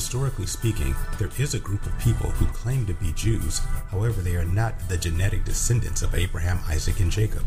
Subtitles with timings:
[0.00, 3.58] Historically speaking, there is a group of people who claim to be Jews,
[3.90, 7.44] however, they are not the genetic descendants of Abraham, Isaac, and Jacob.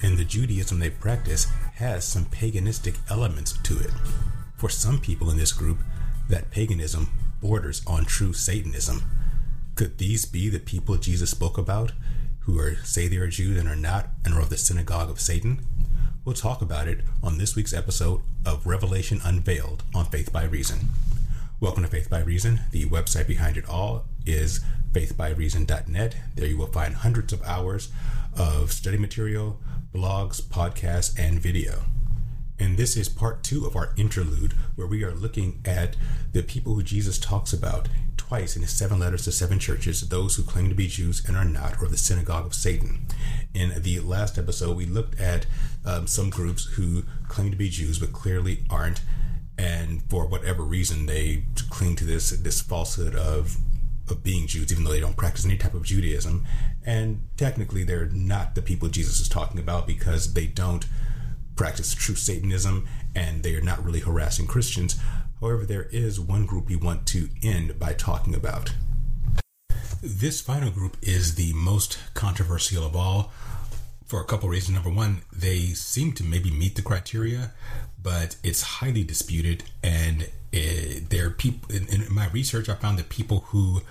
[0.00, 3.90] And the Judaism they practice has some paganistic elements to it.
[4.56, 5.78] For some people in this group,
[6.28, 7.10] that paganism
[7.42, 9.02] borders on true Satanism.
[9.74, 11.90] Could these be the people Jesus spoke about,
[12.42, 15.20] who are say they are Jews and are not, and are of the synagogue of
[15.20, 15.66] Satan?
[16.24, 20.90] We'll talk about it on this week's episode of Revelation Unveiled on Faith by Reason.
[21.60, 22.60] Welcome to Faith by Reason.
[22.70, 24.60] The website behind it all is
[24.92, 26.14] faithbyreason.net.
[26.36, 27.90] There you will find hundreds of hours
[28.38, 29.58] of study material,
[29.92, 31.80] blogs, podcasts, and video.
[32.60, 35.96] And this is part two of our interlude, where we are looking at
[36.32, 40.36] the people who Jesus talks about twice in his seven letters to seven churches, those
[40.36, 43.04] who claim to be Jews and are not, or the synagogue of Satan.
[43.52, 45.46] In the last episode, we looked at
[45.84, 49.00] um, some groups who claim to be Jews but clearly aren't,
[49.58, 53.56] and for whatever reason, they cling to this this falsehood of
[54.08, 56.46] of being Jews, even though they don't practice any type of Judaism.
[56.86, 60.86] And technically, they're not the people Jesus is talking about because they don't
[61.56, 64.96] practice true Satanism and they are not really harassing Christians.
[65.40, 68.72] However, there is one group we want to end by talking about.
[70.00, 73.32] This final group is the most controversial of all
[74.08, 74.74] for a couple reasons.
[74.74, 77.52] Number one, they seem to maybe meet the criteria,
[78.02, 79.64] but it's highly disputed.
[79.82, 83.82] And it, there are people in, in, my research, I found that people who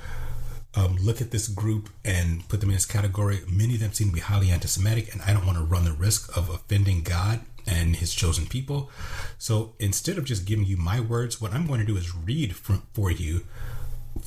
[0.75, 4.09] um, look at this group and put them in this category, many of them seem
[4.09, 7.03] to be highly anti Semitic, and I don't want to run the risk of offending
[7.03, 8.89] God and his chosen people.
[9.37, 12.55] So instead of just giving you my words, what I'm going to do is read
[12.55, 13.41] from, for you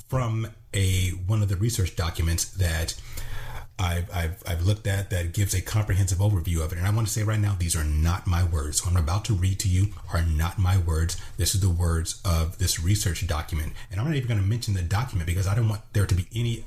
[0.09, 2.95] from a one of the research documents that
[3.81, 6.79] I've, I've, I've looked at that gives a comprehensive overview of it.
[6.79, 8.85] And I want to say right now, these are not my words.
[8.85, 11.17] What I'm about to read to you are not my words.
[11.39, 13.73] This is the words of this research document.
[13.91, 16.15] And I'm not even going to mention the document because I don't want there to
[16.15, 16.65] be any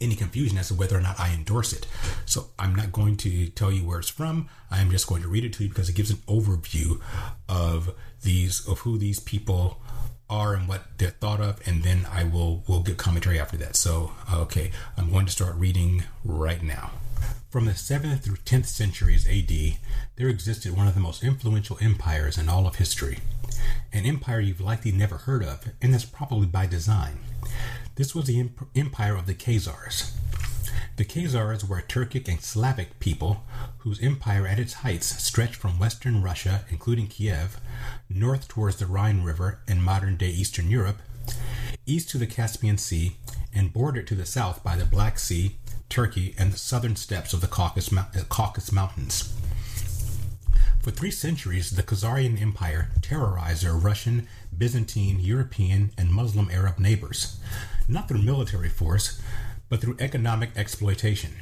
[0.00, 1.86] any confusion as to whether or not I endorse it.
[2.26, 4.48] So I'm not going to tell you where it's from.
[4.70, 7.00] I'm just going to read it to you because it gives an overview
[7.48, 9.80] of these of who these people
[10.28, 13.76] are and what they're thought of, and then I will will give commentary after that.
[13.76, 16.90] So okay, I'm going to start reading right now.
[17.50, 19.78] From the 7th through 10th centuries AD,
[20.16, 23.18] there existed one of the most influential empires in all of history.
[23.92, 27.20] An empire you've likely never heard of, and that's probably by design.
[27.94, 30.10] This was the empire of the Khazars.
[30.96, 33.44] The Khazars were a Turkic and Slavic people
[33.78, 37.60] whose empire at its heights stretched from western Russia, including Kiev,
[38.08, 40.98] north towards the Rhine River and modern day Eastern Europe,
[41.86, 43.16] east to the Caspian Sea,
[43.52, 45.56] and bordered to the south by the Black Sea,
[45.88, 49.32] Turkey, and the southern steppes of the Caucasus, uh, Caucasus Mountains.
[50.82, 57.38] For three centuries, the Khazarian Empire terrorized their Russian, Byzantine, European, and Muslim Arab neighbors,
[57.88, 59.20] not through military force,
[59.70, 61.32] but through economic exploitation.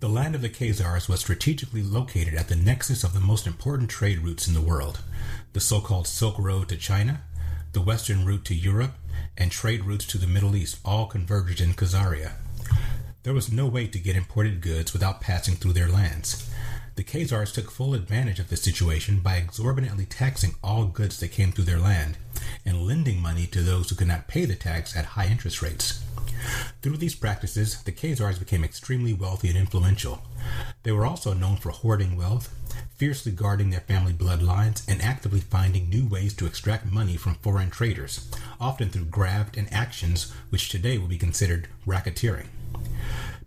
[0.00, 3.88] The land of the Khazars was strategically located at the nexus of the most important
[3.88, 5.00] trade routes in the world
[5.52, 7.22] the so called Silk Road to China,
[7.72, 8.92] the western route to Europe,
[9.36, 12.32] and trade routes to the Middle East all converged in Khazaria.
[13.22, 16.48] There was no way to get imported goods without passing through their lands.
[16.96, 21.52] The Khazars took full advantage of the situation by exorbitantly taxing all goods that came
[21.52, 22.16] through their land
[22.64, 26.04] and lending money to those who could not pay the tax at high interest rates.
[26.82, 30.22] Through these practices, the Khazars became extremely wealthy and influential.
[30.82, 32.54] They were also known for hoarding wealth,
[32.96, 37.70] fiercely guarding their family bloodlines, and actively finding new ways to extract money from foreign
[37.70, 38.30] traders,
[38.60, 42.46] often through graft and actions which today would be considered racketeering.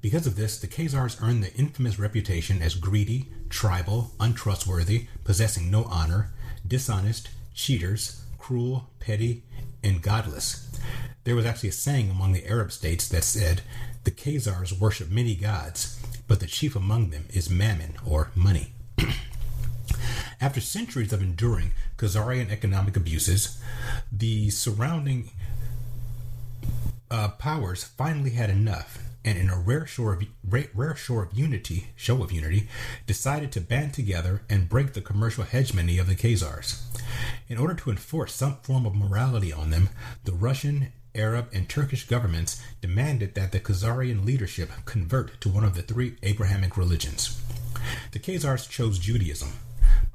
[0.02, 5.86] Because of this, the Khazars earned the infamous reputation as greedy, tribal, untrustworthy, possessing no
[5.86, 6.32] honor,
[6.68, 9.44] dishonest, cheaters, cruel, petty,
[9.82, 10.70] and godless.
[11.24, 13.62] There was actually a saying among the Arab states that said,
[14.04, 18.74] The Khazars worship many gods, but the chief among them is mammon or money.
[20.42, 23.62] After centuries of enduring Khazarian economic abuses,
[24.12, 25.30] the surrounding
[27.10, 31.88] uh, powers finally had enough and in a rare show of rare show of unity,
[31.96, 32.68] show of unity,
[33.08, 36.82] decided to band together and break the commercial hegemony of the Khazars.
[37.48, 39.90] In order to enforce some form of morality on them,
[40.26, 45.76] the Russian, Arab, and Turkish governments demanded that the Khazarian leadership convert to one of
[45.76, 47.42] the three Abrahamic religions.
[48.12, 49.54] The Khazars chose Judaism,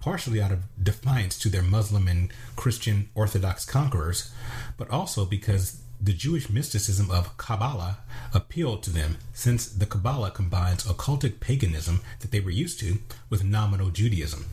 [0.00, 4.32] partially out of defiance to their Muslim and Christian Orthodox conquerors,
[4.76, 7.98] but also because the Jewish mysticism of Kabbalah
[8.32, 12.98] appealed to them since the Kabbalah combines occultic paganism that they were used to
[13.28, 14.46] with nominal Judaism.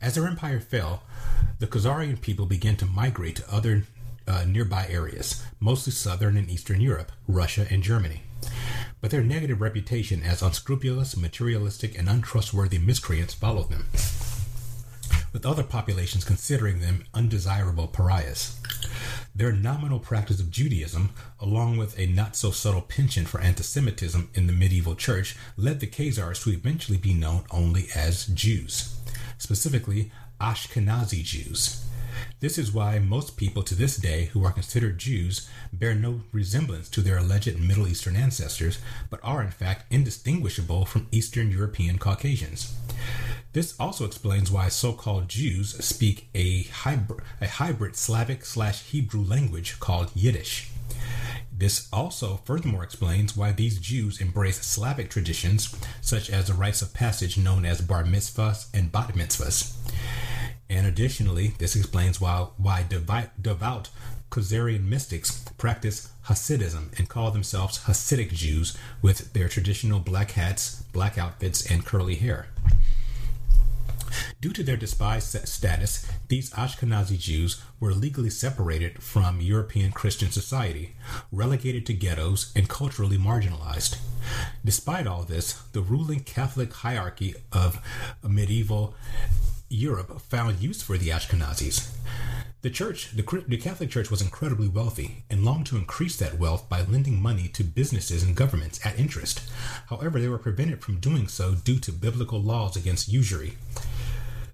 [0.00, 1.02] As their empire fell,
[1.58, 3.84] the Khazarian people began to migrate to other
[4.30, 8.22] uh, nearby areas, mostly southern and eastern Europe, Russia, and Germany.
[9.00, 13.86] But their negative reputation as unscrupulous, materialistic, and untrustworthy miscreants followed them,
[15.32, 18.60] with other populations considering them undesirable pariahs.
[19.34, 21.10] Their nominal practice of Judaism,
[21.40, 25.80] along with a not so subtle penchant for anti Semitism in the medieval church, led
[25.80, 28.96] the Khazars to eventually be known only as Jews,
[29.38, 31.89] specifically Ashkenazi Jews.
[32.40, 36.88] This is why most people to this day who are considered Jews bear no resemblance
[36.90, 38.78] to their alleged Middle Eastern ancestors,
[39.10, 42.74] but are in fact indistinguishable from Eastern European Caucasians.
[43.52, 49.80] This also explains why so-called Jews speak a hybrid, a hybrid Slavic slash Hebrew language
[49.80, 50.70] called Yiddish.
[51.52, 56.94] This also furthermore explains why these Jews embrace Slavic traditions, such as the rites of
[56.94, 59.76] passage known as bar mitzvahs and bat mitzvahs.
[60.70, 63.90] And additionally, this explains why, why devout,
[64.30, 71.18] Khazarian mystics practice Hasidism and call themselves Hasidic Jews with their traditional black hats, black
[71.18, 72.46] outfits, and curly hair.
[74.40, 80.94] Due to their despised status, these Ashkenazi Jews were legally separated from European Christian society,
[81.32, 83.98] relegated to ghettos, and culturally marginalized.
[84.64, 87.80] Despite all this, the ruling Catholic hierarchy of
[88.22, 88.94] medieval
[89.72, 91.90] Europe found use for the Ashkenazis.
[92.62, 96.68] The church, the, the, Catholic Church, was incredibly wealthy and longed to increase that wealth
[96.68, 99.48] by lending money to businesses and governments at interest.
[99.88, 103.58] However, they were prevented from doing so due to biblical laws against usury.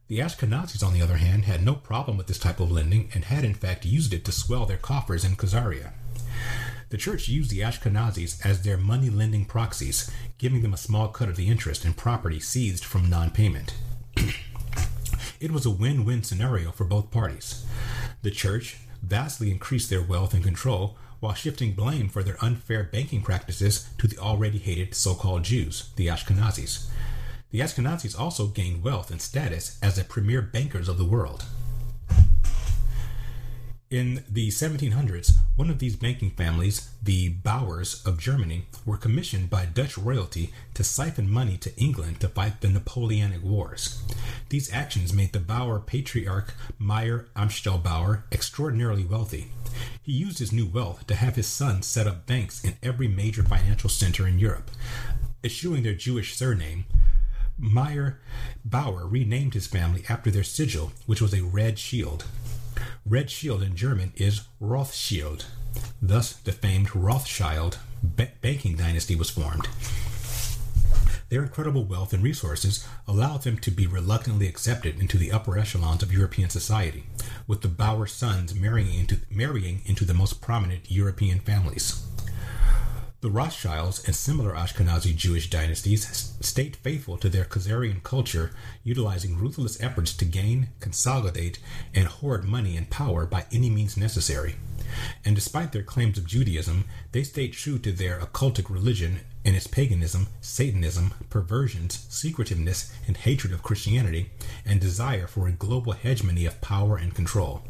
[0.09, 3.25] The Ashkenazis, on the other hand, had no problem with this type of lending and
[3.25, 5.93] had in fact used it to swell their coffers in Khazaria.
[6.91, 11.31] The church used the Ashkenazis as their money lending proxies, giving them a small cut
[11.31, 13.73] of the interest and property seized from non payment.
[15.47, 17.65] It was a win win scenario for both parties.
[18.23, 23.23] The church vastly increased their wealth and control while shifting blame for their unfair banking
[23.23, 26.89] practices to the already hated so called Jews, the Ashkenazis.
[27.53, 31.45] The Ashkenazis also gained wealth and status as the premier bankers of the world.
[33.89, 39.65] In the 1700s, one of these banking families, the Bauers of Germany, were commissioned by
[39.65, 44.03] Dutch royalty to siphon money to England to fight the Napoleonic Wars.
[44.51, 49.51] These actions made the Bauer patriarch Meyer Amschel Bauer extraordinarily wealthy.
[50.03, 53.43] He used his new wealth to have his sons set up banks in every major
[53.43, 54.71] financial center in Europe,
[55.43, 56.85] eschewing their Jewish surname.
[57.59, 58.21] Meyer
[58.63, 62.27] Bauer renamed his family after their sigil, which was a red shield.
[63.09, 65.47] Red Shield in German is Rothschild.
[66.03, 69.69] Thus, the famed Rothschild ba- banking dynasty was formed.
[71.29, 76.03] Their incredible wealth and resources allowed them to be reluctantly accepted into the upper echelons
[76.03, 77.05] of European society,
[77.47, 82.06] with the Bauer sons marrying into, marrying into the most prominent European families.
[83.27, 88.53] The Rothschilds and similar Ashkenazi Jewish dynasties stayed faithful to their Khazarian culture,
[88.85, 91.59] utilizing ruthless efforts to gain, consolidate,
[91.93, 94.55] and hoard money and power by any means necessary.
[95.25, 99.67] And despite their claims of Judaism, they stayed true to their occultic religion and its
[99.67, 104.31] paganism, Satanism, perversions, secretiveness, and hatred of Christianity,
[104.65, 107.65] and desire for a global hegemony of power and control.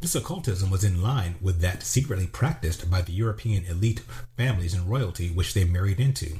[0.00, 4.00] This occultism was in line with that secretly practiced by the European elite
[4.34, 6.38] families and royalty which they married into.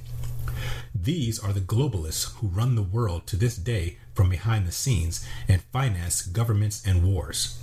[0.95, 5.26] These are the globalists who run the world to this day from behind the scenes
[5.47, 7.59] and finance governments and wars.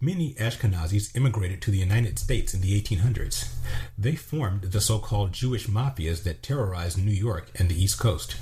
[0.00, 3.52] Many Ashkenazis immigrated to the United States in the 1800s.
[3.98, 8.36] They formed the so called Jewish mafias that terrorized New York and the East Coast.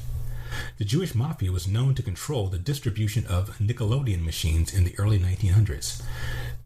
[0.79, 5.19] The Jewish mafia was known to control the distribution of Nickelodeon machines in the early
[5.19, 6.03] 1900s.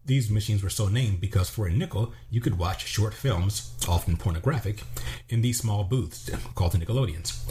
[0.05, 4.17] These machines were so named because for a nickel, you could watch short films, often
[4.17, 4.83] pornographic,
[5.29, 7.49] in these small booths called the Nickelodeons.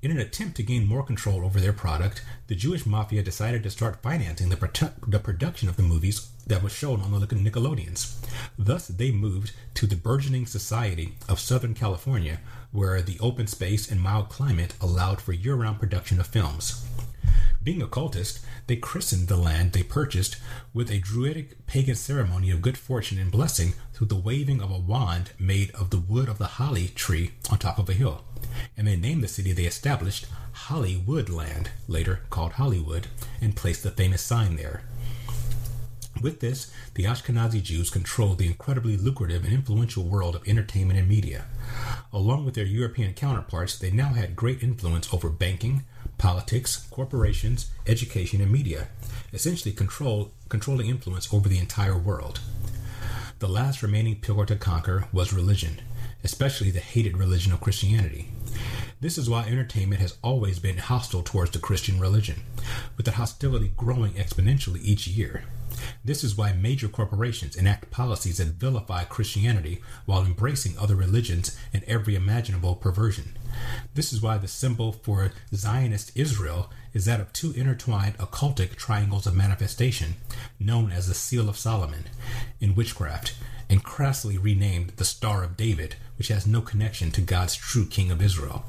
[0.00, 3.70] In an attempt to gain more control over their product, the Jewish mafia decided to
[3.70, 8.16] start financing the, produ- the production of the movies that was shown on the Nickelodeons.
[8.58, 12.40] Thus, they moved to the burgeoning society of Southern California,
[12.72, 16.86] where the open space and mild climate allowed for year round production of films.
[17.62, 20.38] Being occultist, they christened the land they purchased
[20.74, 24.78] with a druidic pagan ceremony of good fortune and blessing through the waving of a
[24.78, 28.24] wand made of the wood of the holly tree on top of a hill.
[28.76, 33.06] And they named the city they established Hollywood Land, later called Hollywood,
[33.40, 34.82] and placed the famous sign there.
[36.20, 41.08] With this, the Ashkenazi Jews controlled the incredibly lucrative and influential world of entertainment and
[41.08, 41.46] media.
[42.12, 45.84] Along with their European counterparts, they now had great influence over banking,
[46.18, 48.88] politics, corporations, education, and media,
[49.32, 52.40] essentially control, controlling influence over the entire world.
[53.38, 55.80] The last remaining pillar to conquer was religion,
[56.22, 58.28] especially the hated religion of Christianity.
[59.00, 62.42] This is why entertainment has always been hostile towards the Christian religion,
[62.98, 65.44] with the hostility growing exponentially each year.
[66.04, 71.84] This is why major corporations enact policies that vilify Christianity while embracing other religions and
[71.84, 73.36] every imaginable perversion.
[73.94, 79.26] This is why the symbol for Zionist Israel is that of two intertwined occultic triangles
[79.26, 80.14] of manifestation,
[80.58, 82.04] known as the Seal of Solomon,
[82.60, 83.34] in witchcraft,
[83.68, 88.10] and crassly renamed the Star of David, which has no connection to God's true King
[88.10, 88.64] of Israel.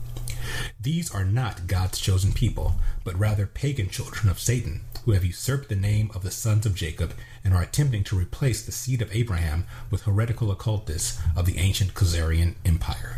[0.79, 5.69] These are not God's chosen people, but rather pagan children of Satan, who have usurped
[5.69, 9.13] the name of the sons of Jacob and are attempting to replace the seed of
[9.15, 13.17] Abraham with heretical occultists of the ancient Khazarian Empire.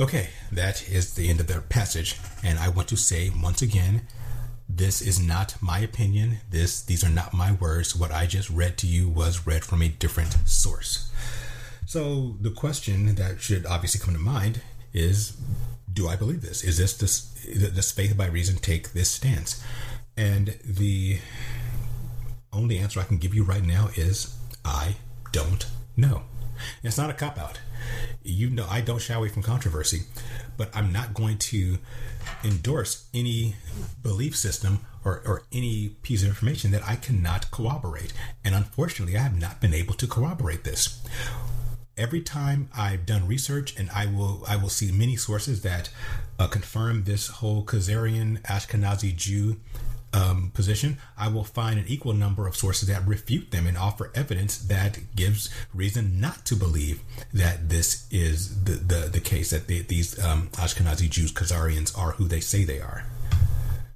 [0.00, 4.02] Okay, that is the end of the passage, and I want to say once again
[4.68, 6.38] this is not my opinion.
[6.50, 7.96] This these are not my words.
[7.96, 11.10] What I just read to you was read from a different source.
[11.86, 14.60] So the question that should obviously come to mind
[14.92, 15.36] is
[15.90, 16.62] do I believe this?
[16.62, 17.20] Is this this
[17.74, 19.62] does faith by reason take this stance?
[20.18, 21.20] And the
[22.52, 24.96] only answer I can give you right now is I
[25.30, 25.64] don't
[25.96, 26.24] know.
[26.82, 27.60] It's not a cop out.
[28.24, 30.02] You know, I don't shy away from controversy,
[30.56, 31.78] but I'm not going to
[32.42, 33.54] endorse any
[34.02, 38.12] belief system or, or any piece of information that I cannot corroborate.
[38.44, 41.00] And unfortunately, I have not been able to corroborate this.
[41.96, 45.90] Every time I've done research, and I will, I will see many sources that
[46.40, 49.58] uh, confirm this whole Khazarian Ashkenazi Jew
[50.12, 54.10] um, position, I will find an equal number of sources that refute them and offer
[54.14, 59.68] evidence that gives reason not to believe that this is the the, the case that
[59.68, 63.04] they, these um, Ashkenazi Jews, Khazarians, are who they say they are.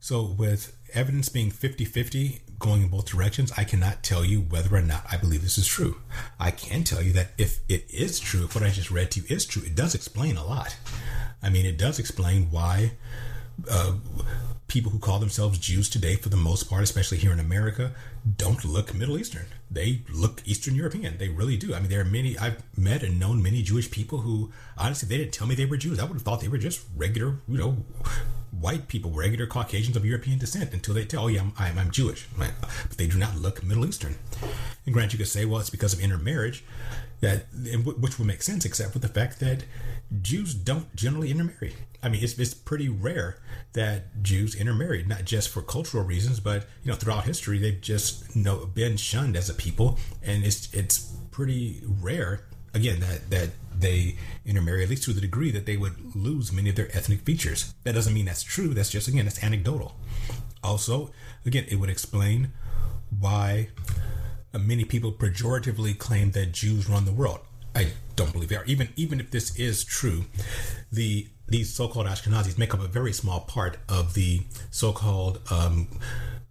[0.00, 4.75] So, with evidence being 50 50 going in both directions, I cannot tell you whether
[4.75, 5.97] or not I believe this is true.
[6.38, 9.21] I can tell you that if it is true, if what I just read to
[9.21, 10.76] you is true, it does explain a lot.
[11.42, 12.92] I mean, it does explain why.
[13.71, 13.95] Uh,
[14.73, 17.93] people who call themselves Jews today, for the most part, especially here in America,
[18.38, 19.45] don't look Middle Eastern.
[19.71, 21.19] They look Eastern European.
[21.19, 21.75] They really do.
[21.75, 25.19] I mean, there are many, I've met and known many Jewish people who, honestly, they
[25.19, 25.99] didn't tell me they were Jews.
[25.99, 27.85] I would have thought they were just regular, you know,
[28.50, 31.91] white people, regular Caucasians of European descent until they tell, oh, yeah, I'm, I'm, I'm
[31.91, 32.26] Jewish.
[32.38, 34.14] But they do not look Middle Eastern.
[34.87, 36.64] And grant you could say, well, it's because of intermarriage,
[37.23, 37.47] that,
[37.85, 39.64] which would make sense, except for the fact that
[40.21, 41.75] Jews don't generally intermarry.
[42.02, 43.38] I mean, it's, it's pretty rare
[43.75, 48.35] that Jews intermarry, not just for cultural reasons, but you know, throughout history, they've just
[48.35, 53.50] you know, been shunned as a people, and it's it's pretty rare again that that
[53.79, 57.21] they intermarry at least to the degree that they would lose many of their ethnic
[57.21, 57.73] features.
[57.85, 58.75] That doesn't mean that's true.
[58.75, 59.95] That's just again, that's anecdotal.
[60.64, 61.12] Also,
[61.47, 62.52] again, it would explain
[63.21, 63.69] why
[64.59, 67.40] many people pejoratively claim that Jews run the world.
[67.75, 68.64] I don't believe they are.
[68.64, 70.26] Even even if this is true,
[70.90, 75.88] the these so-called Ashkenazis make up a very small part of the so-called um,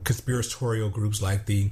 [0.04, 1.70] conspiratorial groups like the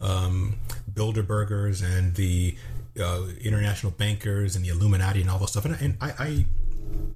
[0.00, 0.56] um,
[0.92, 2.56] Bilderbergers and the
[3.00, 5.64] uh, international bankers and the Illuminati and all those stuff.
[5.64, 6.46] And, and I, I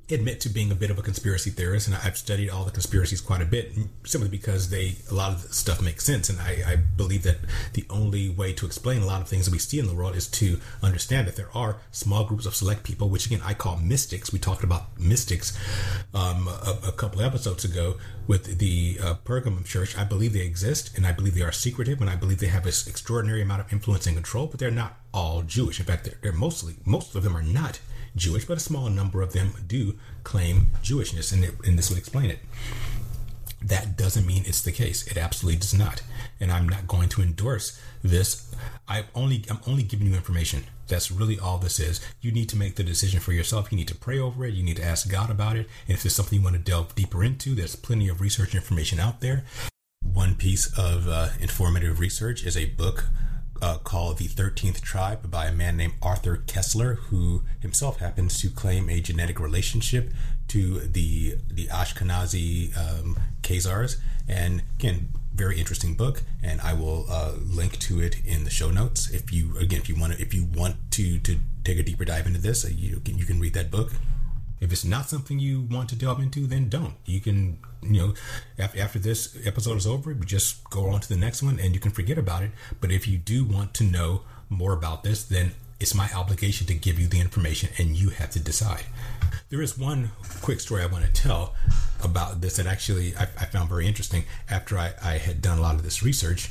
[0.09, 3.21] admit to being a bit of a conspiracy theorist, and I've studied all the conspiracies
[3.21, 3.73] quite a bit,
[4.05, 7.39] simply because they a lot of stuff makes sense, and I, I, believe that
[7.73, 10.15] the only way to explain a lot of things that we see in the world
[10.15, 13.77] is to understand that there are small groups of select people, which again I call
[13.79, 14.33] mystics.
[14.33, 15.59] We talked about mystics
[16.15, 17.97] um, a, a, couple episodes ago
[18.29, 19.99] with the uh, Pergamum Church.
[19.99, 22.65] I believe they exist, and I believe they are secretive, and I believe they have
[22.65, 25.81] this extraordinary amount of influence and control, but they're not all Jewish.
[25.81, 27.81] In fact, they're, they're mostly most of them are not
[28.17, 29.95] Jewish, but a small number of them do
[30.25, 32.39] claim Jewishness, and, it, and this would explain it.
[33.63, 35.07] That doesn't mean it's the case.
[35.07, 36.03] It absolutely does not.
[36.41, 38.55] And I'm not going to endorse this.
[38.87, 40.65] I only I'm only giving you information.
[40.89, 42.01] That's really all this is.
[42.21, 43.73] You need to make the decision for yourself.
[43.73, 44.55] You need to pray over it.
[44.55, 45.69] You need to ask God about it.
[45.89, 49.01] And if there's something you want to delve deeper into, there's plenty of research information
[49.01, 49.45] out there.
[50.13, 53.07] One piece of uh, informative research is a book
[53.63, 58.51] uh, called The 13th Tribe by a man named Arthur Koestler, who himself happens to
[58.51, 60.13] claim a genetic relationship
[60.49, 63.97] to the the Ashkenazi um, Khazars.
[64.29, 68.71] And again, very interesting book, and I will uh, link to it in the show
[68.71, 69.11] notes.
[69.11, 72.05] If you again, if you want to, if you want to to take a deeper
[72.05, 73.93] dive into this, uh, you can you can read that book.
[74.61, 76.95] If it's not something you want to delve into, then don't.
[77.05, 78.15] You can, you know,
[78.59, 81.81] after, after this episode is over, just go on to the next one and you
[81.81, 82.51] can forget about it.
[82.81, 86.75] But if you do want to know more about this, then it's my obligation to
[86.75, 88.85] give you the information and you have to decide.
[89.51, 90.11] There is one
[90.41, 91.55] quick story I want to tell
[92.03, 95.61] about this that actually I, I found very interesting after I, I had done a
[95.61, 96.51] lot of this research.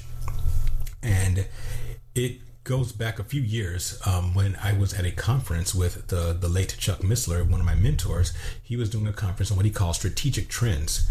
[1.02, 1.48] And
[2.14, 6.36] it goes back a few years um, when I was at a conference with the,
[6.38, 8.34] the late Chuck Missler, one of my mentors.
[8.62, 11.08] He was doing a conference on what he calls strategic trends.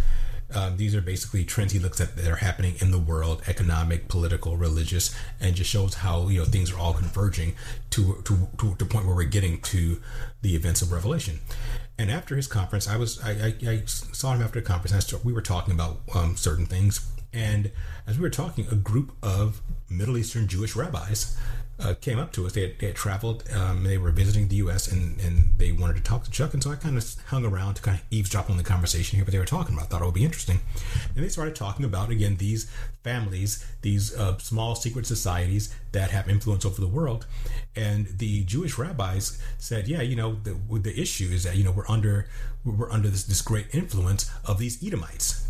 [0.52, 4.08] Um, these are basically trends he looks at that are happening in the world, economic,
[4.08, 7.54] political, religious, and just shows how you know things are all converging
[7.90, 10.00] to to to the point where we're getting to
[10.42, 11.40] the events of Revelation.
[11.96, 14.92] And after his conference, I was I, I, I saw him after the conference.
[14.92, 17.70] And started, we were talking about um, certain things, and
[18.06, 19.60] as we were talking, a group of
[19.90, 21.36] Middle Eastern Jewish rabbis
[21.80, 22.52] uh, came up to us.
[22.52, 24.90] They had, they had traveled, um, they were visiting the U.S.
[24.90, 26.54] and, and they wanted to talk to Chuck.
[26.54, 29.24] And so I kind of hung around to kind of eavesdrop on the conversation here,
[29.24, 29.86] but they were talking about.
[29.86, 30.60] I thought it would be interesting.
[31.14, 32.70] And they started talking about again these
[33.02, 37.26] families, these uh, small secret societies that have influence over the world.
[37.74, 41.72] And the Jewish rabbis said, "Yeah, you know, the the issue is that you know
[41.72, 42.28] we're under
[42.64, 45.48] we're under this this great influence of these Edomites."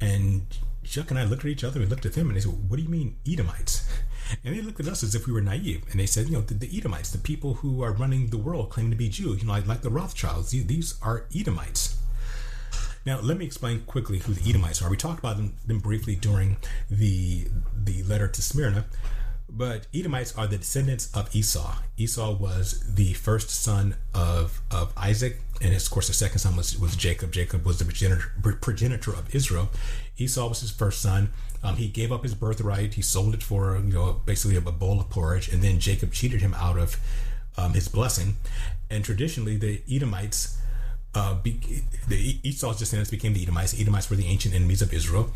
[0.00, 0.46] And
[0.84, 1.80] Chuck and I looked at each other.
[1.80, 3.88] and looked at them, and they said, "What do you mean Edomites?"
[4.42, 5.84] And they looked at us as if we were naive.
[5.92, 8.70] And they said, "You know, the, the Edomites, the people who are running the world,
[8.70, 9.40] claim to be Jews.
[9.40, 10.50] You know, like, like the Rothschilds.
[10.50, 11.96] These are Edomites."
[13.06, 14.90] Now, let me explain quickly who the Edomites are.
[14.90, 16.56] We talked about them, them briefly during
[16.90, 17.46] the
[17.84, 18.86] the letter to Smyrna,
[19.48, 21.76] but Edomites are the descendants of Esau.
[21.96, 26.78] Esau was the first son of, of Isaac, and of course, the second son was,
[26.78, 27.32] was Jacob.
[27.32, 29.70] Jacob was the progenitor, progenitor of Israel.
[30.18, 31.32] Esau was his first son.
[31.62, 32.94] Um, he gave up his birthright.
[32.94, 36.40] He sold it for you know basically a bowl of porridge, and then Jacob cheated
[36.40, 36.98] him out of
[37.56, 38.36] um, his blessing.
[38.90, 40.58] And traditionally, the Edomites,
[41.14, 43.78] uh, be, the Esau's descendants became the Edomites.
[43.80, 45.30] Edomites were the ancient enemies of Israel.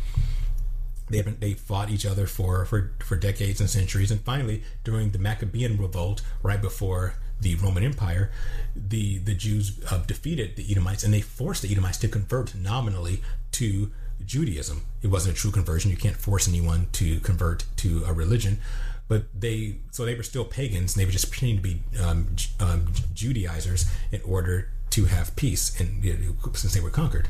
[1.11, 5.19] They they fought each other for, for for decades and centuries, and finally, during the
[5.19, 8.31] Maccabean revolt, right before the Roman Empire,
[8.75, 13.21] the the Jews uh, defeated the Edomites, and they forced the Edomites to convert nominally
[13.53, 13.91] to
[14.25, 14.83] Judaism.
[15.01, 15.91] It wasn't a true conversion.
[15.91, 18.59] You can't force anyone to convert to a religion,
[19.07, 20.95] but they so they were still pagans.
[20.95, 25.79] And they were just pretending to be um, um, Judaizers in order to have peace,
[25.79, 27.27] and you know, since they were conquered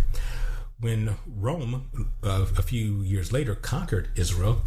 [0.82, 1.90] when Rome,
[2.24, 4.64] uh, a few years later, conquered Israel,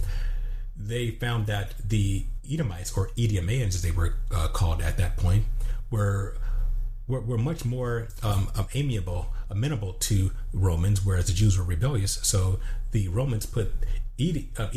[0.76, 5.44] they found that the Edomites, or Idumeans as they were uh, called at that point,
[5.90, 6.36] were
[7.06, 12.18] were, were much more um, amiable, amenable to Romans, whereas the Jews were rebellious.
[12.22, 12.60] So
[12.92, 13.72] the Romans put
[14.16, 14.68] Edi, uh,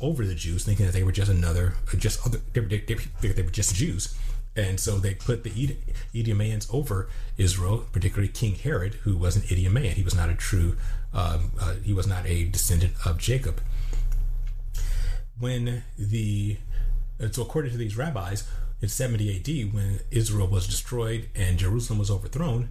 [0.00, 3.42] over the Jews, thinking that they were just another, just other, they, they, they, they
[3.42, 4.16] were just Jews.
[4.56, 5.76] And so they put the
[6.14, 7.08] Idumeans over
[7.38, 9.94] Israel, particularly King Herod, who was an Idumean.
[9.94, 10.76] He was not a true,
[11.14, 13.60] um, uh, he was not a descendant of Jacob.
[15.38, 16.58] When the,
[17.30, 18.46] so according to these rabbis,
[18.82, 22.70] in 70 AD, when Israel was destroyed and Jerusalem was overthrown,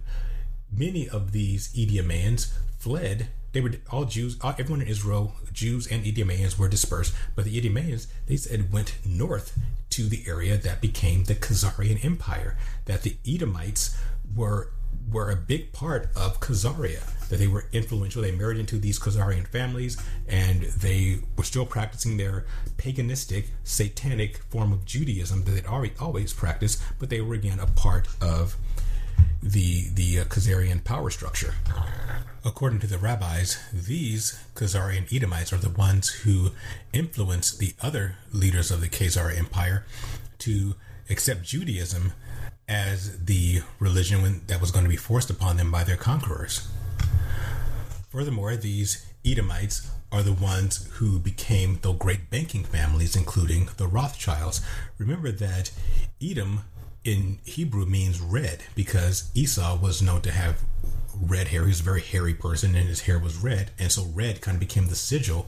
[0.70, 3.28] many of these Idumeans fled.
[3.52, 4.36] They were all Jews.
[4.40, 7.14] All, everyone in Israel, Jews and Idumeans, were dispersed.
[7.34, 9.58] But the Idumeans, they said, went north
[9.90, 12.56] to the area that became the Khazarian Empire.
[12.86, 13.96] That the Edomites
[14.34, 14.72] were
[15.10, 17.02] were a big part of Khazaria.
[17.28, 18.22] That they were influential.
[18.22, 19.96] They married into these Khazarian families,
[20.28, 22.44] and they were still practicing their
[22.76, 26.82] paganistic, satanic form of Judaism that they'd already always practiced.
[26.98, 28.56] But they were again a part of
[29.42, 31.54] the the uh, Khazarian power structure.
[32.42, 36.52] According to the rabbis, these Khazarian Edomites are the ones who
[36.90, 39.84] influenced the other leaders of the Khazar Empire
[40.38, 40.74] to
[41.10, 42.14] accept Judaism
[42.66, 46.66] as the religion that was going to be forced upon them by their conquerors.
[48.08, 54.62] Furthermore, these Edomites are the ones who became the great banking families, including the Rothschilds.
[54.96, 55.70] Remember that
[56.22, 56.64] Edom
[57.04, 60.62] in Hebrew means red because Esau was known to have
[61.20, 61.62] red hair.
[61.62, 63.70] He was a very hairy person and his hair was red.
[63.78, 65.46] And so red kind of became the sigil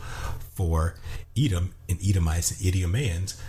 [0.55, 0.95] for
[1.37, 3.41] Edom and Edomites and Idumeans.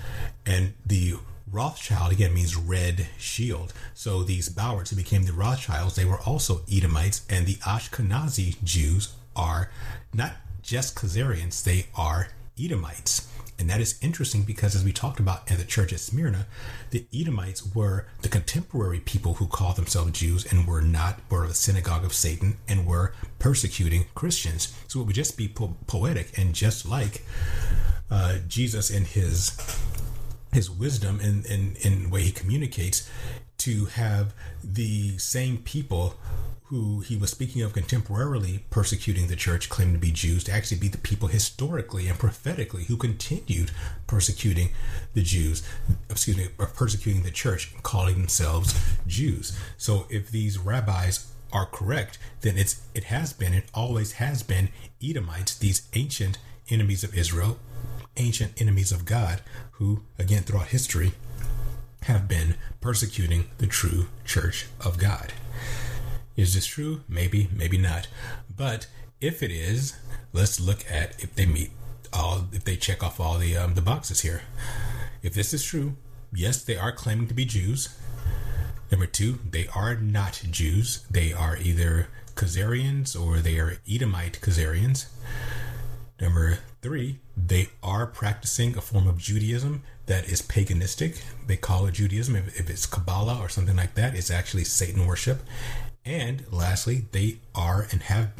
[0.45, 1.15] And the
[1.51, 3.73] Rothschild again means red shield.
[3.93, 9.13] So these Bauers who became the Rothschilds, they were also Edomites, and the Ashkenazi Jews
[9.35, 9.69] are
[10.13, 10.33] not
[10.63, 13.27] just Khazarians, they are Edomites.
[13.63, 16.47] And that is interesting because, as we talked about in the church at Smyrna,
[16.91, 21.53] the Edomites were the contemporary people who called themselves Jews and were not, were the
[21.53, 24.75] synagogue of Satan and were persecuting Christians.
[24.89, 27.23] So it would just be po- poetic and just like
[28.11, 29.57] uh, Jesus in his
[30.51, 33.09] his wisdom and in, in, in the way he communicates
[33.59, 36.15] to have the same people
[36.73, 40.79] who he was speaking of contemporarily persecuting the church, claiming to be Jews, to actually
[40.79, 43.69] be the people historically and prophetically who continued
[44.07, 44.69] persecuting
[45.13, 45.61] the Jews,
[46.09, 48.73] excuse me, or persecuting the church, calling themselves
[49.05, 49.55] Jews.
[49.77, 54.69] So if these rabbis are correct, then it's it has been, it always has been
[54.99, 56.39] Edomites, these ancient
[56.71, 57.59] enemies of Israel,
[58.17, 61.11] ancient enemies of God, who again throughout history
[62.05, 65.33] have been persecuting the true church of God.
[66.35, 67.01] Is this true?
[67.07, 68.07] Maybe, maybe not.
[68.55, 68.87] But
[69.21, 69.95] if it is,
[70.31, 71.71] let's look at if they meet
[72.11, 74.41] all, if they check off all the um, the boxes here.
[75.21, 75.95] If this is true,
[76.33, 77.97] yes, they are claiming to be Jews.
[78.91, 81.05] Number two, they are not Jews.
[81.09, 85.05] They are either Khazarians or they are Edomite Khazarians.
[86.19, 91.21] Number three, they are practicing a form of Judaism that is paganistic.
[91.47, 92.35] They call it Judaism.
[92.35, 95.41] If, if it's Kabbalah or something like that, it's actually Satan worship.
[96.05, 98.31] And lastly, they are and have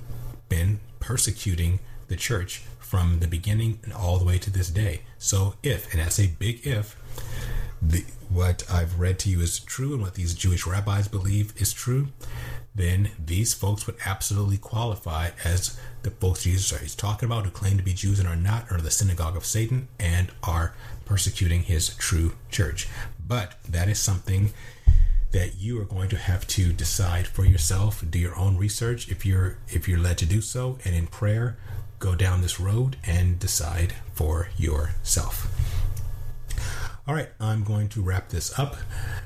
[0.50, 5.02] been persecuting the church from the beginning and all the way to this day.
[5.18, 6.96] So, if, and that's a big if,
[7.82, 11.74] the, what I've read to you is true and what these Jewish rabbis believe is
[11.74, 12.08] true,
[12.76, 17.78] then these folks would absolutely qualify as the folks Jesus is talking about who claim
[17.78, 20.74] to be Jews and are not, are the synagogue of Satan and are
[21.06, 22.88] persecuting his true church.
[23.26, 24.54] But that is something
[25.34, 29.10] that you are going to have to decide for yourself do your own research.
[29.10, 31.58] If you're if you're led to do so and in prayer
[32.00, 35.48] go down this road and decide for yourself.
[37.06, 38.78] All right i'm going to wrap this up.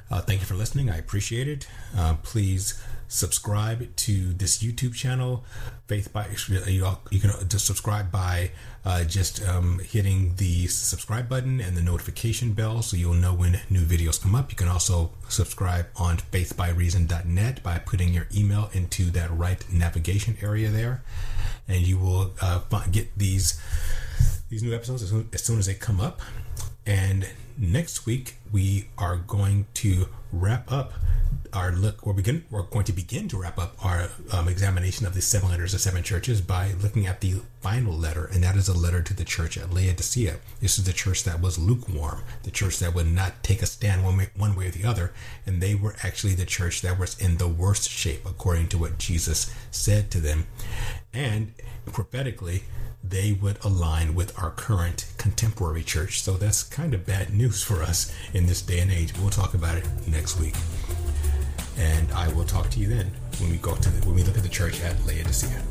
[0.10, 0.90] Uh, thank you for listening.
[0.90, 1.68] I appreciate it.
[1.96, 5.44] Uh, please subscribe to this YouTube channel,
[5.88, 6.28] Faith by
[6.68, 8.52] you, you can just subscribe by
[8.84, 13.62] uh, just um, hitting the subscribe button and the notification bell so you'll know when
[13.70, 14.52] new videos come up.
[14.52, 20.70] You can also subscribe on faithbyreason.net by putting your email into that right navigation area
[20.70, 21.04] there,
[21.70, 22.60] and you will uh,
[22.92, 23.62] get these
[24.50, 26.22] these new episodes as soon, as soon as they come up.
[26.86, 30.94] And next week we are going to wrap up
[31.54, 35.14] our look we're begin we're going to begin to wrap up our um, examination of
[35.14, 38.68] the seven letters of seven churches by looking at the final letter and that is
[38.68, 42.52] a letter to the church at laodicea this is the church that was lukewarm the
[42.52, 45.14] church that would not take a stand one way, one way or the other
[45.46, 48.98] and they were actually the church that was in the worst shape according to what
[48.98, 50.48] jesus said to them
[51.14, 51.54] and
[51.86, 52.64] prophetically
[53.04, 56.22] they would align with our current contemporary church.
[56.22, 59.14] So that's kind of bad news for us in this day and age.
[59.18, 60.56] We'll talk about it next week
[61.78, 64.38] and I will talk to you then when we go to the, when we look
[64.38, 65.62] at the church at Laodicea.